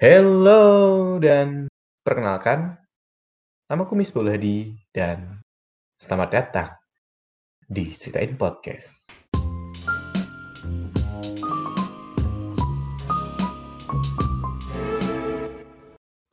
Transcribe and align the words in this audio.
Hello 0.00 1.20
dan 1.20 1.68
perkenalkan, 2.00 2.72
namaku 3.68 4.00
Miss 4.00 4.16
Hadi 4.16 4.72
dan 4.96 5.44
selamat 6.00 6.28
datang 6.32 6.72
di 7.68 7.92
Ceritain 7.92 8.32
Podcast. 8.32 9.04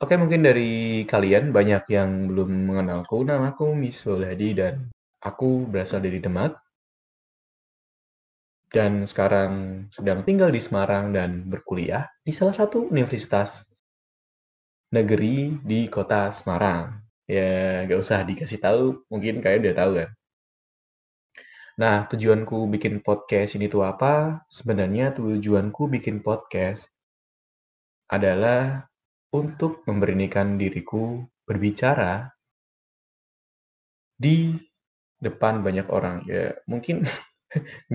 Oke, 0.00 0.16
mungkin 0.16 0.48
dari 0.48 1.04
kalian 1.04 1.52
banyak 1.52 1.84
yang 1.92 2.32
belum 2.32 2.72
mengenalku. 2.72 3.20
Namaku 3.20 3.76
Miss 3.76 4.00
Hadi 4.08 4.56
dan 4.56 4.88
aku 5.20 5.68
berasal 5.68 6.00
dari 6.00 6.24
Demak. 6.24 6.56
Dan 8.68 9.08
sekarang 9.08 9.86
sedang 9.88 10.22
tinggal 10.28 10.52
di 10.52 10.60
Semarang 10.60 11.16
dan 11.16 11.48
berkuliah 11.48 12.04
di 12.20 12.36
salah 12.36 12.52
satu 12.52 12.92
universitas 12.92 13.64
negeri 14.92 15.56
di 15.64 15.88
kota 15.88 16.28
Semarang. 16.32 17.00
Ya, 17.28 17.84
gak 17.84 18.00
usah 18.00 18.24
dikasih 18.24 18.60
tahu, 18.60 19.04
mungkin 19.12 19.44
kalian 19.44 19.64
udah 19.68 19.76
tahu 19.76 19.92
kan. 20.00 20.10
Nah, 21.78 21.96
tujuanku 22.10 22.66
bikin 22.74 23.04
podcast 23.06 23.54
ini 23.54 23.70
tuh 23.70 23.86
apa? 23.86 24.42
Sebenarnya 24.50 25.14
tujuanku 25.14 25.86
bikin 25.86 26.24
podcast 26.24 26.90
adalah 28.08 28.88
untuk 29.30 29.84
memberanikan 29.84 30.56
diriku 30.56 31.22
berbicara 31.44 32.32
di 34.18 34.56
depan 35.22 35.62
banyak 35.62 35.86
orang. 35.92 36.26
Ya, 36.26 36.58
mungkin 36.66 37.04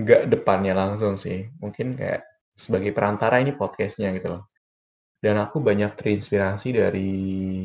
nggak 0.00 0.30
depannya 0.30 0.74
langsung 0.74 1.14
sih. 1.18 1.48
Mungkin 1.62 1.98
kayak 1.98 2.22
sebagai 2.54 2.94
perantara 2.94 3.42
ini 3.42 3.54
podcastnya 3.54 4.14
gitu 4.14 4.38
loh. 4.38 4.44
Dan 5.18 5.40
aku 5.40 5.58
banyak 5.64 5.96
terinspirasi 5.96 6.68
dari 6.76 7.12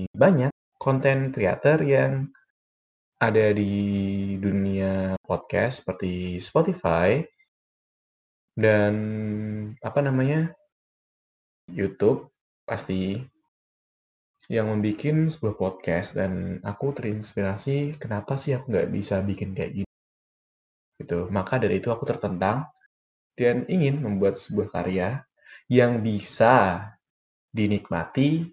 banyak 0.10 0.52
konten 0.80 1.36
creator 1.36 1.84
yang 1.84 2.32
ada 3.20 3.52
di 3.52 3.76
dunia 4.40 5.20
podcast 5.20 5.84
seperti 5.84 6.40
Spotify 6.40 7.20
dan 8.56 8.96
apa 9.84 10.00
namanya 10.00 10.56
YouTube 11.68 12.32
pasti 12.64 13.20
yang 14.50 14.72
membuat 14.72 15.30
sebuah 15.30 15.56
podcast 15.60 16.18
dan 16.18 16.64
aku 16.66 16.96
terinspirasi 16.96 18.00
kenapa 18.02 18.40
sih 18.40 18.58
aku 18.58 18.72
nggak 18.74 18.90
bisa 18.90 19.22
bikin 19.22 19.54
kayak 19.54 19.84
gitu 19.84 19.89
gitu. 21.10 21.26
Maka 21.34 21.58
dari 21.58 21.82
itu 21.82 21.90
aku 21.90 22.06
tertentang 22.06 22.70
dan 23.34 23.66
ingin 23.66 24.06
membuat 24.06 24.38
sebuah 24.38 24.70
karya 24.70 25.26
yang 25.66 26.06
bisa 26.06 26.86
dinikmati, 27.50 28.46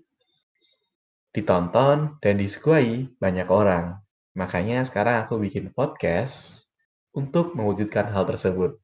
ditonton, 1.37 2.17
dan 2.25 2.35
disukai 2.41 3.13
banyak 3.21 3.45
orang. 3.53 4.01
Makanya 4.33 4.89
sekarang 4.89 5.29
aku 5.29 5.37
bikin 5.37 5.69
podcast 5.69 6.65
untuk 7.13 7.53
mewujudkan 7.53 8.09
hal 8.09 8.25
tersebut. 8.25 8.81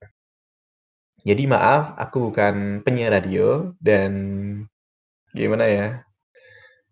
Jadi 1.24 1.48
maaf, 1.48 1.96
aku 1.96 2.28
bukan 2.28 2.84
penyiar 2.84 3.16
radio 3.16 3.72
dan 3.80 4.12
gimana 5.32 5.64
ya. 5.64 5.88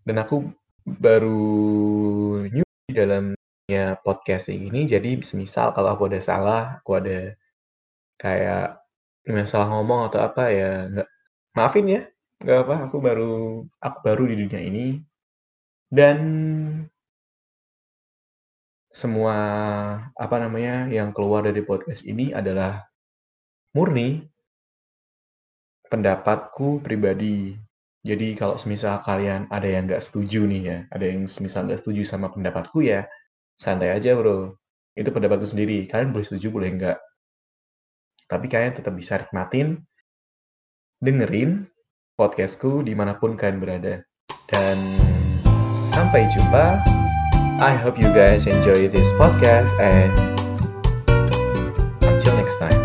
Dan 0.00 0.16
aku 0.16 0.48
baru 0.86 1.44
new 2.48 2.64
dalam 2.88 3.36
ya 3.70 3.86
podcasting 4.04 4.60
ini 4.68 4.80
jadi 4.90 5.22
semisal 5.22 5.70
kalau 5.76 5.94
aku 5.94 6.10
ada 6.10 6.20
salah 6.20 6.62
aku 6.82 6.90
ada 7.00 7.18
kayak 8.22 8.82
salah 9.46 9.68
ngomong 9.70 10.10
atau 10.10 10.20
apa 10.26 10.42
ya 10.50 10.70
nggak 10.90 11.08
maafin 11.56 11.86
ya 11.94 12.00
nggak 12.40 12.58
apa 12.64 12.74
aku 12.88 12.96
baru 13.04 13.32
aku 13.84 13.98
baru 14.00 14.22
di 14.32 14.34
dunia 14.44 14.60
ini. 14.64 14.86
Dan 15.90 16.18
semua 18.90 19.36
apa 20.14 20.36
namanya 20.40 20.88
yang 20.90 21.14
keluar 21.14 21.46
dari 21.46 21.62
podcast 21.62 22.02
ini 22.06 22.32
adalah 22.34 22.86
murni 23.76 24.24
pendapatku 25.90 26.80
pribadi. 26.80 27.54
Jadi 28.00 28.32
kalau 28.32 28.56
semisal 28.56 29.04
kalian 29.04 29.44
ada 29.52 29.68
yang 29.68 29.84
nggak 29.84 30.00
setuju 30.00 30.48
nih 30.48 30.62
ya 30.64 30.78
ada 30.88 31.04
yang 31.04 31.28
semisal 31.28 31.68
nggak 31.68 31.84
setuju 31.84 32.02
sama 32.08 32.32
pendapatku 32.32 32.80
ya 32.80 33.04
santai 33.60 33.92
aja 33.92 34.16
bro. 34.16 34.56
Itu 34.96 35.12
pendapatku 35.12 35.44
sendiri. 35.44 35.84
Kalian 35.84 36.16
boleh 36.16 36.24
setuju 36.24 36.48
boleh 36.48 36.72
enggak? 36.72 36.98
Tapi 38.24 38.48
kalian 38.48 38.72
tetap 38.72 38.96
bisa 38.96 39.20
nikmatin 39.20 39.84
dengerin 41.04 41.68
podcastku 42.16 42.80
di 42.80 42.96
mana 42.96 43.20
pun 43.20 43.36
kalian 43.36 43.60
berada. 43.60 43.94
Dan 44.48 44.76
sampai 45.92 46.24
jumpa. 46.32 46.80
I 47.60 47.76
hope 47.76 48.00
you 48.00 48.08
guys 48.16 48.48
enjoy 48.48 48.88
this 48.88 49.08
podcast 49.20 49.68
and 49.76 50.16
until 52.00 52.32
next 52.40 52.56
time 52.56 52.79